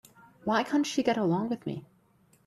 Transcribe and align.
Why 0.45 0.63
can't 0.63 0.83
she 0.87 1.03
get 1.03 1.15
along 1.15 1.49
with 1.49 1.63
me? 1.67 1.85